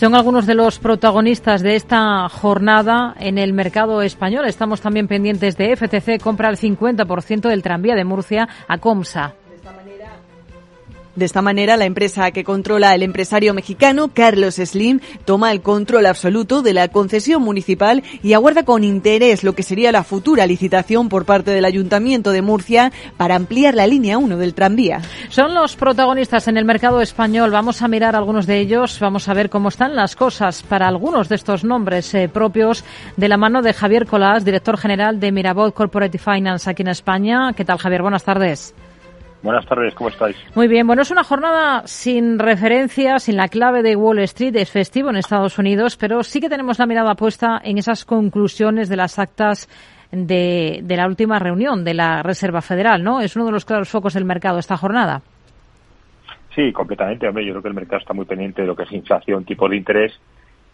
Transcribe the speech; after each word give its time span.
Son 0.00 0.14
algunos 0.14 0.46
de 0.46 0.54
los 0.54 0.78
protagonistas 0.78 1.60
de 1.60 1.76
esta 1.76 2.26
jornada 2.30 3.14
en 3.20 3.36
el 3.36 3.52
mercado 3.52 4.00
español. 4.00 4.46
Estamos 4.46 4.80
también 4.80 5.06
pendientes 5.06 5.58
de 5.58 5.76
FTC, 5.76 6.18
compra 6.22 6.48
el 6.48 6.56
50% 6.56 7.50
del 7.50 7.62
tranvía 7.62 7.94
de 7.94 8.06
Murcia 8.06 8.48
a 8.66 8.78
Comsa. 8.78 9.34
De 11.16 11.24
esta 11.24 11.42
manera, 11.42 11.76
la 11.76 11.86
empresa 11.86 12.30
que 12.30 12.44
controla 12.44 12.94
el 12.94 13.02
empresario 13.02 13.52
mexicano, 13.52 14.12
Carlos 14.14 14.54
Slim, 14.54 15.00
toma 15.24 15.50
el 15.50 15.60
control 15.60 16.06
absoluto 16.06 16.62
de 16.62 16.72
la 16.72 16.86
concesión 16.88 17.42
municipal 17.42 18.04
y 18.22 18.32
aguarda 18.34 18.64
con 18.64 18.84
interés 18.84 19.42
lo 19.42 19.54
que 19.54 19.64
sería 19.64 19.90
la 19.90 20.04
futura 20.04 20.46
licitación 20.46 21.08
por 21.08 21.24
parte 21.24 21.50
del 21.50 21.64
Ayuntamiento 21.64 22.30
de 22.30 22.42
Murcia 22.42 22.92
para 23.16 23.34
ampliar 23.34 23.74
la 23.74 23.88
línea 23.88 24.18
1 24.18 24.36
del 24.36 24.54
tranvía. 24.54 25.00
Son 25.30 25.52
los 25.52 25.74
protagonistas 25.74 26.46
en 26.46 26.56
el 26.56 26.64
mercado 26.64 27.00
español. 27.00 27.50
Vamos 27.50 27.82
a 27.82 27.88
mirar 27.88 28.14
algunos 28.14 28.46
de 28.46 28.60
ellos, 28.60 28.98
vamos 29.00 29.28
a 29.28 29.34
ver 29.34 29.50
cómo 29.50 29.68
están 29.68 29.96
las 29.96 30.14
cosas 30.14 30.62
para 30.62 30.86
algunos 30.86 31.28
de 31.28 31.34
estos 31.34 31.64
nombres 31.64 32.14
eh, 32.14 32.28
propios 32.28 32.84
de 33.16 33.28
la 33.28 33.36
mano 33.36 33.62
de 33.62 33.72
Javier 33.72 34.06
Colás, 34.06 34.44
director 34.44 34.78
general 34.78 35.18
de 35.18 35.32
Mirabot 35.32 35.74
Corporate 35.74 36.18
Finance 36.18 36.70
aquí 36.70 36.82
en 36.82 36.88
España. 36.88 37.52
¿Qué 37.54 37.64
tal, 37.64 37.78
Javier? 37.78 38.02
Buenas 38.02 38.24
tardes. 38.24 38.74
Buenas 39.42 39.64
tardes, 39.64 39.94
¿cómo 39.94 40.10
estáis? 40.10 40.36
Muy 40.54 40.68
bien, 40.68 40.86
bueno, 40.86 41.00
es 41.00 41.10
una 41.10 41.24
jornada 41.24 41.86
sin 41.86 42.38
referencia, 42.38 43.18
sin 43.18 43.36
la 43.36 43.48
clave 43.48 43.82
de 43.82 43.96
Wall 43.96 44.18
Street, 44.20 44.54
es 44.56 44.70
festivo 44.70 45.08
en 45.08 45.16
Estados 45.16 45.58
Unidos, 45.58 45.96
pero 45.96 46.22
sí 46.22 46.40
que 46.40 46.50
tenemos 46.50 46.78
la 46.78 46.86
mirada 46.86 47.14
puesta 47.14 47.58
en 47.64 47.78
esas 47.78 48.04
conclusiones 48.04 48.90
de 48.90 48.96
las 48.96 49.18
actas 49.18 49.66
de, 50.12 50.82
la 50.86 51.06
última 51.06 51.38
reunión 51.38 51.84
de 51.84 51.94
la 51.94 52.22
Reserva 52.22 52.60
Federal, 52.60 53.02
¿no? 53.02 53.22
Es 53.22 53.34
uno 53.34 53.46
de 53.46 53.52
los 53.52 53.64
claros 53.64 53.88
focos 53.88 54.12
del 54.12 54.26
mercado 54.26 54.58
esta 54.58 54.76
jornada. 54.76 55.22
Sí, 56.54 56.70
completamente. 56.72 57.26
Hombre, 57.26 57.46
yo 57.46 57.52
creo 57.52 57.62
que 57.62 57.68
el 57.68 57.74
mercado 57.74 58.00
está 58.00 58.12
muy 58.12 58.26
pendiente 58.26 58.60
de 58.60 58.68
lo 58.68 58.76
que 58.76 58.82
es 58.82 58.92
inflación, 58.92 59.44
tipo 59.46 59.68
de 59.70 59.76
interés, 59.76 60.12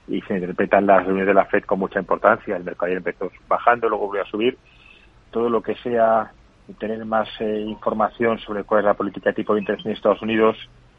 y 0.09 0.21
se 0.23 0.35
interpretan 0.35 0.87
las 0.87 1.05
reuniones 1.05 1.29
de 1.29 1.35
la 1.35 1.45
FED 1.45 1.65
con 1.65 1.79
mucha 1.79 2.01
importancia. 2.01 2.57
El 2.57 2.65
mercado 2.65 2.87
ayer 2.87 2.99
empezó 2.99 3.31
bajando, 3.47 3.89
luego 3.89 4.07
volvió 4.07 4.23
a 4.23 4.27
subir. 4.27 4.57
Todo 5.31 5.51
lo 5.51 5.61
que 5.61 5.75
sea 5.77 6.33
tener 6.75 7.05
más 7.05 7.29
eh, 7.41 7.61
información 7.61 8.39
sobre 8.41 8.65
cuál 8.65 8.81
es 8.81 8.87
la 8.87 8.95
política 8.95 9.31
de 9.31 9.35
tipo 9.35 9.55
de 9.55 9.61
interés 9.61 9.85
en 9.85 9.93
Estados 9.93 10.23
Unidos, 10.23 10.57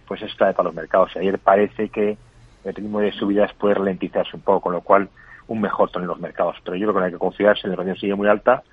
pues 0.07 0.21
es 0.21 0.33
clave 0.35 0.53
para 0.53 0.67
los 0.67 0.75
mercados. 0.75 1.11
Ayer 1.15 1.37
parece 1.39 1.89
que 1.89 2.17
el 2.63 2.73
ritmo 2.73 2.99
de 2.99 3.11
subidas 3.11 3.53
puede 3.53 3.75
ralentizarse 3.75 4.35
un 4.35 4.41
poco, 4.41 4.61
con 4.61 4.73
lo 4.73 4.81
cual 4.81 5.09
un 5.47 5.61
mejor 5.61 5.89
tono 5.89 6.03
en 6.03 6.09
los 6.09 6.19
mercados. 6.19 6.55
Pero 6.63 6.75
yo 6.77 6.85
creo 6.85 6.93
que 6.93 6.99
no 6.99 7.05
hay 7.05 7.11
que 7.11 7.17
confiarse, 7.17 7.67
la 7.67 7.73
inflación 7.73 7.97
sigue 7.97 8.15
muy 8.15 8.27
alta 8.27 8.63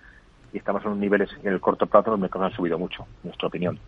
y 0.53 0.59
estamos 0.59 0.83
en 0.83 0.89
unos 0.89 1.01
niveles 1.01 1.31
en 1.43 1.53
el 1.53 1.61
corto 1.61 1.87
plazo 1.87 2.13
los 2.13 2.21
mercados 2.21 2.51
han 2.51 2.57
subido 2.57 2.79
mucho, 2.79 3.03
en 3.23 3.29
nuestra 3.31 3.49
opinión. 3.49 3.79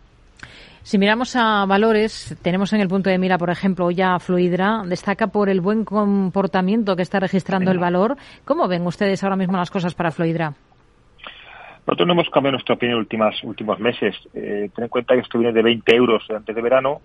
Si 0.83 0.97
miramos 0.97 1.35
a 1.35 1.65
valores, 1.65 2.37
tenemos 2.41 2.71
en 2.71 2.79
el 2.79 2.87
punto 2.87 3.09
de 3.09 3.17
mira, 3.17 3.37
por 3.37 3.49
ejemplo, 3.49 3.91
ya 3.91 4.19
Fluidra, 4.19 4.83
destaca 4.85 5.27
por 5.27 5.49
el 5.49 5.59
buen 5.59 5.83
comportamiento 5.83 6.95
que 6.95 7.01
está 7.01 7.19
registrando 7.19 7.71
el 7.71 7.79
valor. 7.79 8.15
¿Cómo 8.45 8.67
ven 8.67 8.85
ustedes 8.85 9.21
ahora 9.23 9.35
mismo 9.35 9.57
las 9.57 9.71
cosas 9.71 9.95
para 9.95 10.11
Fluidra? 10.11 10.53
Nosotros 11.87 12.05
no 12.05 12.13
hemos 12.13 12.29
cambiado 12.29 12.51
nuestra 12.51 12.75
opinión 12.75 13.07
en 13.09 13.19
los 13.19 13.43
últimos, 13.45 13.79
meses. 13.79 14.13
Eh, 14.33 14.69
ten 14.75 14.83
en 14.83 14.89
cuenta 14.89 15.13
que 15.13 15.21
esto 15.21 15.39
viene 15.39 15.53
de 15.53 15.63
20 15.63 15.95
euros 15.95 16.21
antes 16.29 16.53
de 16.53 16.61
verano 16.61 16.99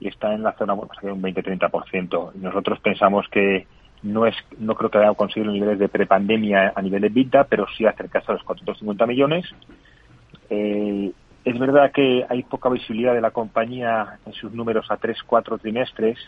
y 0.00 0.08
está 0.08 0.34
en 0.34 0.42
la 0.42 0.52
zona, 0.54 0.72
bueno, 0.72 0.90
pues 0.92 1.12
un 1.12 1.22
20-30%. 1.22 2.32
Nosotros 2.34 2.80
pensamos 2.80 3.28
que 3.30 3.68
no 4.02 4.26
es 4.26 4.34
no 4.58 4.74
creo 4.74 4.90
que 4.90 4.98
haya 4.98 5.14
conseguido 5.14 5.52
niveles 5.52 5.78
de 5.78 5.88
prepandemia 5.88 6.72
a 6.74 6.82
nivel 6.82 7.02
de 7.02 7.08
vida, 7.08 7.44
pero 7.44 7.66
sí 7.76 7.86
acercarse 7.86 8.32
a 8.32 8.34
los 8.34 8.42
450 8.42 9.06
millones. 9.06 9.46
Eh, 10.50 11.12
es 11.44 11.58
verdad 11.60 11.92
que 11.92 12.26
hay 12.28 12.42
poca 12.42 12.68
visibilidad 12.68 13.14
de 13.14 13.20
la 13.20 13.30
compañía 13.30 14.18
en 14.26 14.32
sus 14.32 14.52
números 14.52 14.90
a 14.90 14.98
3-4 14.98 15.60
trimestres, 15.60 16.18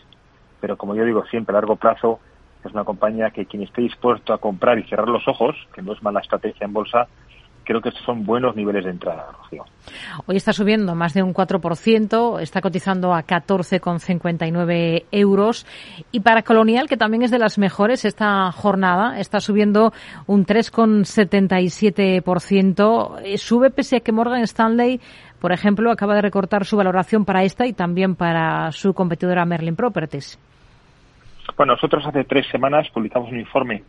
pero 0.61 0.77
como 0.77 0.95
yo 0.95 1.03
digo 1.03 1.25
siempre, 1.25 1.51
a 1.51 1.59
largo 1.59 1.75
plazo 1.75 2.21
es 2.63 2.71
una 2.71 2.85
compañía 2.85 3.31
que 3.31 3.45
quien 3.45 3.63
esté 3.63 3.81
dispuesto 3.81 4.31
a 4.31 4.37
comprar 4.37 4.79
y 4.79 4.83
cerrar 4.83 5.09
los 5.09 5.27
ojos, 5.27 5.57
que 5.73 5.81
no 5.81 5.91
es 5.91 6.01
mala 6.01 6.21
estrategia 6.21 6.63
en 6.63 6.71
bolsa, 6.71 7.09
creo 7.69 7.81
que 7.81 7.91
son 8.03 8.25
buenos 8.25 8.55
niveles 8.55 8.83
de 8.83 8.89
entrada, 8.89 9.27
Rocío. 9.31 9.63
Hoy 10.25 10.37
está 10.37 10.53
subiendo 10.53 10.95
más 10.95 11.13
de 11.13 11.21
un 11.21 11.35
4%, 11.35 12.41
está 12.41 12.61
cotizando 12.61 13.13
a 13.13 13.21
14,59 13.21 15.05
euros. 15.11 15.67
Y 16.11 16.21
para 16.21 16.41
Colonial, 16.41 16.89
que 16.89 16.97
también 16.97 17.21
es 17.21 17.29
de 17.29 17.37
las 17.37 17.59
mejores 17.59 18.05
esta 18.05 18.51
jornada, 18.51 19.19
está 19.19 19.39
subiendo 19.39 19.93
un 20.25 20.47
3,77%. 20.47 23.19
Eh, 23.23 23.37
sube 23.37 23.69
pese 23.69 23.97
a 23.97 23.99
que 23.99 24.13
Morgan 24.13 24.41
Stanley, 24.41 24.99
por 25.39 25.51
ejemplo, 25.51 25.91
acaba 25.91 26.15
de 26.15 26.23
recortar 26.23 26.65
su 26.65 26.75
valoración 26.75 27.23
para 27.23 27.43
esta 27.43 27.67
y 27.67 27.73
también 27.73 28.15
para 28.15 28.71
su 28.71 28.95
competidora 28.95 29.45
Merlin 29.45 29.75
Properties. 29.75 30.39
Bueno, 31.55 31.73
nosotros 31.73 32.03
hace 32.07 32.23
tres 32.23 32.47
semanas 32.49 32.89
publicamos 32.89 33.31
un 33.31 33.39
informe 33.39 33.83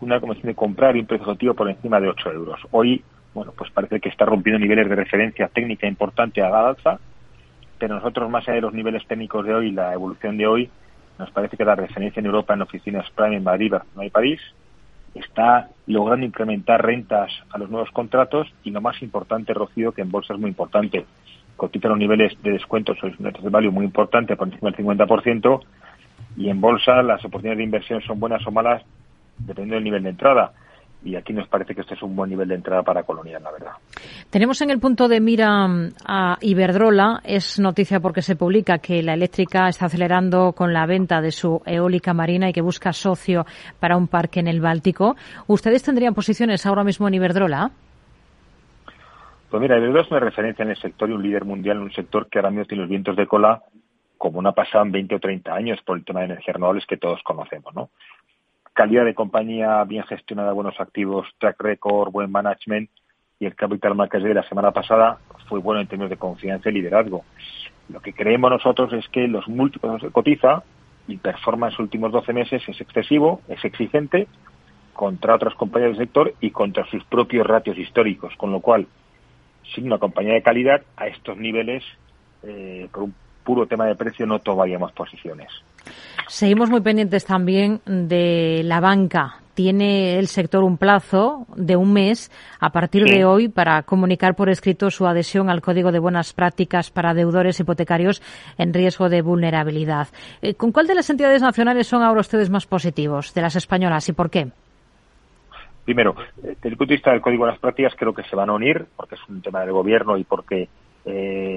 una 0.00 0.20
convención 0.20 0.48
de 0.48 0.54
comprar 0.54 0.96
y 0.96 1.00
un 1.00 1.06
precio 1.06 1.26
objetivo 1.26 1.54
por 1.54 1.68
encima 1.68 2.00
de 2.00 2.08
8 2.08 2.32
euros. 2.32 2.60
Hoy, 2.70 3.02
bueno, 3.34 3.52
pues 3.56 3.70
parece 3.70 4.00
que 4.00 4.08
está 4.08 4.24
rompiendo 4.24 4.58
niveles 4.58 4.88
de 4.88 4.94
referencia 4.94 5.48
técnica 5.48 5.86
importante 5.86 6.42
a 6.42 6.50
la 6.50 6.68
alza, 6.68 6.98
pero 7.78 7.94
nosotros, 7.94 8.30
más 8.30 8.44
allá 8.44 8.56
de 8.56 8.60
los 8.62 8.74
niveles 8.74 9.06
técnicos 9.06 9.44
de 9.44 9.54
hoy, 9.54 9.70
la 9.70 9.92
evolución 9.92 10.36
de 10.36 10.46
hoy, 10.46 10.70
nos 11.18 11.30
parece 11.30 11.56
que 11.56 11.64
la 11.64 11.74
referencia 11.74 12.20
en 12.20 12.26
Europa 12.26 12.54
en 12.54 12.62
oficinas 12.62 13.10
Prime 13.10 13.36
en 13.36 13.44
Madrid, 13.44 13.70
Barcelona 13.70 14.06
y 14.06 14.10
París 14.10 14.40
está 15.14 15.68
logrando 15.86 16.26
incrementar 16.26 16.84
rentas 16.84 17.32
a 17.50 17.58
los 17.58 17.70
nuevos 17.70 17.90
contratos 17.90 18.52
y 18.64 18.70
lo 18.70 18.80
más 18.80 19.00
importante, 19.02 19.54
Rocío, 19.54 19.92
que 19.92 20.02
en 20.02 20.10
bolsa 20.10 20.34
es 20.34 20.40
muy 20.40 20.50
importante, 20.50 21.06
cotiza 21.56 21.88
los 21.88 21.98
niveles 21.98 22.34
de 22.42 22.52
descuento 22.52 22.94
sobre 22.94 23.14
netos 23.18 23.42
de 23.42 23.48
value 23.48 23.72
muy 23.72 23.86
importante 23.86 24.36
por 24.36 24.48
encima 24.48 24.70
del 24.70 24.84
50% 24.84 25.60
y 26.36 26.50
en 26.50 26.60
bolsa 26.60 27.02
las 27.02 27.24
oportunidades 27.24 27.58
de 27.58 27.64
inversión 27.64 28.02
son 28.02 28.20
buenas 28.20 28.46
o 28.46 28.50
malas 28.50 28.82
dependiendo 29.38 29.74
del 29.76 29.84
nivel 29.84 30.02
de 30.02 30.10
entrada. 30.10 30.52
Y 31.04 31.14
aquí 31.14 31.32
nos 31.32 31.46
parece 31.46 31.72
que 31.74 31.82
este 31.82 31.94
es 31.94 32.02
un 32.02 32.16
buen 32.16 32.30
nivel 32.30 32.48
de 32.48 32.56
entrada 32.56 32.82
para 32.82 33.04
Colonial, 33.04 33.40
la 33.40 33.52
verdad. 33.52 33.72
Tenemos 34.28 34.60
en 34.62 34.70
el 34.70 34.80
punto 34.80 35.06
de 35.06 35.20
mira 35.20 35.68
mm, 35.68 35.90
a 36.04 36.36
Iberdrola. 36.40 37.20
Es 37.22 37.60
noticia 37.60 38.00
porque 38.00 38.22
se 38.22 38.34
publica 38.34 38.78
que 38.78 39.02
la 39.04 39.14
eléctrica 39.14 39.68
está 39.68 39.86
acelerando 39.86 40.52
con 40.52 40.72
la 40.72 40.84
venta 40.84 41.20
de 41.20 41.30
su 41.30 41.62
eólica 41.64 42.12
marina 42.12 42.48
y 42.48 42.52
que 42.52 42.60
busca 42.60 42.92
socio 42.92 43.46
para 43.78 43.96
un 43.96 44.08
parque 44.08 44.40
en 44.40 44.48
el 44.48 44.60
Báltico. 44.60 45.14
¿Ustedes 45.46 45.84
tendrían 45.84 46.14
posiciones 46.14 46.66
ahora 46.66 46.82
mismo 46.82 47.06
en 47.06 47.14
Iberdrola? 47.14 47.70
Pues 49.48 49.60
mira, 49.60 49.76
Iberdrola 49.78 50.02
es 50.02 50.10
una 50.10 50.20
referencia 50.20 50.64
en 50.64 50.70
el 50.70 50.76
sector 50.76 51.08
y 51.08 51.12
un 51.12 51.22
líder 51.22 51.44
mundial 51.44 51.76
en 51.76 51.84
un 51.84 51.92
sector 51.92 52.28
que 52.28 52.40
ahora 52.40 52.50
mismo 52.50 52.64
tiene 52.64 52.82
los 52.82 52.90
vientos 52.90 53.14
de 53.14 53.28
cola 53.28 53.62
como 54.18 54.40
no 54.42 54.48
ha 54.48 54.52
pasado 54.52 54.84
en 54.84 54.92
20 54.92 55.14
o 55.14 55.20
30 55.20 55.54
años 55.54 55.78
por 55.84 55.96
el 55.96 56.04
tema 56.04 56.20
de 56.20 56.26
energías 56.26 56.54
renovables 56.54 56.86
que 56.86 56.96
todos 56.96 57.22
conocemos, 57.22 57.74
¿no? 57.74 57.90
Calidad 58.76 59.06
de 59.06 59.14
compañía, 59.14 59.82
bien 59.84 60.04
gestionada, 60.04 60.52
buenos 60.52 60.78
activos, 60.78 61.26
track 61.38 61.58
record, 61.62 62.12
buen 62.12 62.30
management 62.30 62.90
y 63.40 63.46
el 63.46 63.54
capital 63.54 63.94
market 63.94 64.22
de 64.22 64.34
la 64.34 64.46
semana 64.48 64.70
pasada 64.70 65.18
fue 65.48 65.60
bueno 65.60 65.80
en 65.80 65.86
términos 65.86 66.10
de 66.10 66.18
confianza 66.18 66.68
y 66.68 66.74
liderazgo. 66.74 67.24
Lo 67.88 68.00
que 68.00 68.12
creemos 68.12 68.50
nosotros 68.50 68.92
es 68.92 69.08
que 69.08 69.28
los 69.28 69.48
múltiplos 69.48 70.02
que 70.02 70.10
cotiza 70.10 70.62
y 71.08 71.16
performance 71.16 71.72
en 71.72 71.76
los 71.76 71.86
últimos 71.86 72.12
12 72.12 72.32
meses 72.34 72.62
es 72.68 72.78
excesivo, 72.78 73.40
es 73.48 73.64
exigente 73.64 74.28
contra 74.92 75.36
otras 75.36 75.54
compañías 75.54 75.92
del 75.92 76.06
sector 76.06 76.34
y 76.42 76.50
contra 76.50 76.84
sus 76.90 77.02
propios 77.04 77.46
ratios 77.46 77.78
históricos, 77.78 78.34
con 78.36 78.52
lo 78.52 78.60
cual, 78.60 78.86
sin 79.74 79.86
una 79.86 79.98
compañía 79.98 80.34
de 80.34 80.42
calidad, 80.42 80.82
a 80.98 81.06
estos 81.06 81.38
niveles, 81.38 81.82
eh, 82.42 82.88
por 82.92 83.04
un 83.04 83.14
puro 83.42 83.66
tema 83.66 83.86
de 83.86 83.94
precio, 83.94 84.26
no 84.26 84.38
tomaríamos 84.38 84.92
posiciones. 84.92 85.48
Seguimos 86.28 86.70
muy 86.70 86.80
pendientes 86.80 87.24
también 87.24 87.80
de 87.86 88.62
la 88.64 88.80
banca. 88.80 89.36
Tiene 89.54 90.18
el 90.18 90.26
sector 90.26 90.64
un 90.64 90.76
plazo 90.76 91.46
de 91.56 91.76
un 91.76 91.92
mes 91.92 92.30
a 92.60 92.70
partir 92.70 93.04
de 93.04 93.24
hoy 93.24 93.48
para 93.48 93.84
comunicar 93.84 94.34
por 94.34 94.50
escrito 94.50 94.90
su 94.90 95.06
adhesión 95.06 95.48
al 95.48 95.62
Código 95.62 95.92
de 95.92 95.98
Buenas 95.98 96.34
Prácticas 96.34 96.90
para 96.90 97.14
deudores 97.14 97.58
hipotecarios 97.60 98.20
en 98.58 98.74
riesgo 98.74 99.08
de 99.08 99.22
vulnerabilidad. 99.22 100.08
Eh, 100.42 100.54
¿Con 100.54 100.72
cuál 100.72 100.88
de 100.88 100.96
las 100.96 101.08
entidades 101.08 101.40
nacionales 101.40 101.86
son 101.86 102.02
ahora 102.02 102.20
ustedes 102.20 102.50
más 102.50 102.66
positivos? 102.66 103.32
¿De 103.32 103.40
las 103.40 103.56
españolas 103.56 104.08
y 104.08 104.12
por 104.12 104.28
qué? 104.28 104.48
Primero, 105.86 106.16
desde 106.36 106.68
el 106.68 106.76
punto 106.76 106.90
de 106.90 106.96
vista 106.96 107.12
del 107.12 107.20
Código 107.22 107.44
de 107.44 107.46
Buenas 107.46 107.60
Prácticas 107.60 107.94
creo 107.96 108.12
que 108.12 108.24
se 108.24 108.36
van 108.36 108.50
a 108.50 108.54
unir 108.54 108.84
porque 108.96 109.14
es 109.14 109.20
un 109.28 109.40
tema 109.40 109.60
del 109.60 109.72
gobierno 109.72 110.18
y 110.18 110.24
porque 110.24 110.68
eh, 111.06 111.55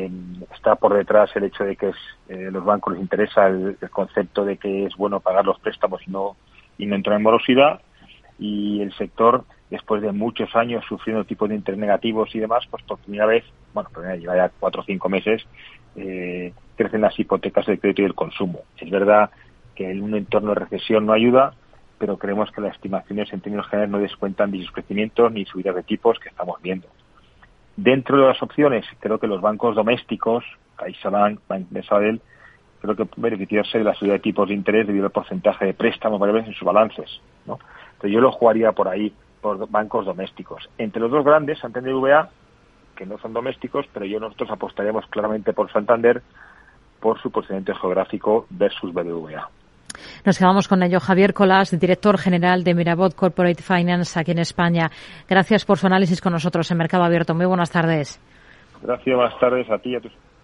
está 0.59 0.75
por 0.75 0.94
detrás 0.94 1.33
el 1.35 1.45
hecho 1.45 1.63
de 1.63 1.77
que 1.77 1.89
es, 1.89 1.95
eh, 2.27 2.50
los 2.51 2.65
bancos 2.65 2.94
les 2.94 3.01
interesa 3.01 3.47
el, 3.47 3.77
concepto 3.91 4.44
de 4.44 4.57
que 4.57 4.85
es 4.85 4.95
bueno 4.97 5.21
pagar 5.21 5.45
los 5.45 5.57
préstamos 5.59 6.01
y 6.06 6.11
no, 6.11 6.35
y 6.77 6.85
no 6.85 6.95
entrar 6.95 7.15
en 7.15 7.23
morosidad 7.23 7.79
y 8.38 8.81
el 8.81 8.94
sector 8.94 9.45
después 9.69 10.01
de 10.01 10.11
muchos 10.11 10.53
años 10.56 10.83
sufriendo 10.88 11.23
tipos 11.23 11.47
de 11.47 11.56
interés 11.56 11.79
negativos 11.79 12.33
y 12.35 12.39
demás, 12.39 12.65
pues 12.69 12.83
por 12.83 13.00
primera 13.00 13.25
vez, 13.25 13.45
bueno, 13.73 13.89
primera 13.89 14.13
vez, 14.13 14.21
lleva 14.21 14.35
ya 14.35 14.51
cuatro 14.59 14.81
o 14.81 14.85
cinco 14.85 15.07
meses, 15.07 15.44
eh, 15.95 16.53
crecen 16.75 17.01
las 17.01 17.17
hipotecas 17.17 17.65
de 17.65 17.79
crédito 17.79 18.01
y 18.01 18.05
el 18.05 18.15
consumo. 18.15 18.59
Es 18.77 18.89
verdad 18.89 19.29
que 19.75 19.89
en 19.89 20.03
un 20.03 20.15
entorno 20.15 20.50
de 20.50 20.62
recesión 20.62 21.05
no 21.05 21.13
ayuda, 21.13 21.53
pero 22.00 22.17
creemos 22.17 22.51
que 22.51 22.62
las 22.62 22.75
estimaciones 22.75 23.31
en 23.31 23.41
términos 23.41 23.67
generales 23.67 23.91
no 23.91 24.00
descuentan 24.00 24.51
ni 24.51 24.63
sus 24.63 24.71
crecimientos 24.71 25.31
ni 25.31 25.45
subidas 25.45 25.75
de 25.75 25.83
tipos 25.83 26.19
que 26.19 26.29
estamos 26.29 26.62
viendo. 26.62 26.88
Dentro 27.81 28.17
de 28.17 28.27
las 28.27 28.43
opciones, 28.43 28.85
creo 28.99 29.19
que 29.19 29.27
los 29.27 29.39
bancos 29.39 29.73
domésticos, 29.73 30.43
CaixaBank, 30.75 31.39
Bank 31.47 31.67
de 31.69 31.81
Sabadell, 31.83 32.21
creo 32.81 32.93
que 32.93 33.07
beneficiarse 33.15 33.77
de 33.77 33.85
la 33.85 33.93
subida 33.93 34.13
de 34.13 34.19
tipos 34.19 34.49
de 34.49 34.53
interés 34.53 34.85
debido 34.85 35.05
al 35.05 35.13
porcentaje 35.13 35.65
de 35.65 35.73
préstamos 35.73 36.19
variables 36.19 36.47
en 36.47 36.53
sus 36.55 36.65
balances. 36.65 37.21
¿no? 37.45 37.57
Entonces 37.93 38.11
yo 38.11 38.19
lo 38.19 38.33
jugaría 38.33 38.73
por 38.73 38.89
ahí, 38.89 39.13
por 39.39 39.69
bancos 39.69 40.05
domésticos. 40.05 40.69
Entre 40.77 41.01
los 41.01 41.09
dos 41.09 41.23
grandes, 41.23 41.57
Santander 41.59 41.93
y 41.93 41.95
VA, 41.95 42.29
que 42.97 43.05
no 43.05 43.17
son 43.19 43.31
domésticos, 43.31 43.85
pero 43.93 44.05
yo 44.05 44.19
nosotros 44.19 44.51
apostaríamos 44.51 45.05
claramente 45.05 45.53
por 45.53 45.71
Santander 45.71 46.21
por 46.99 47.21
su 47.21 47.31
posicionamiento 47.31 47.75
geográfico 47.75 48.45
versus 48.49 48.93
BBVA. 48.93 49.49
Nos 50.25 50.38
quedamos 50.38 50.68
con 50.68 50.83
ello. 50.83 51.00
Javier 51.00 51.33
Colás, 51.33 51.77
director 51.80 52.18
general 52.18 52.63
de 52.63 52.74
Mirabot 52.74 53.15
Corporate 53.15 53.62
Finance 53.62 54.19
aquí 54.19 54.31
en 54.31 54.39
España. 54.39 54.89
Gracias 55.27 55.65
por 55.65 55.77
su 55.77 55.88
análisis 55.88 56.21
con 56.21 56.33
nosotros 56.33 56.69
en 56.71 56.77
Mercado 56.77 57.03
Abierto. 57.03 57.33
Muy 57.33 57.45
buenas 57.45 57.71
tardes. 57.71 58.19
Gracias, 58.81 59.15
buenas 59.15 59.39
tardes 59.39 59.69
a 59.69 59.77
ti 59.77 59.91
y 59.91 59.95
a 59.95 60.00
tus 60.00 60.13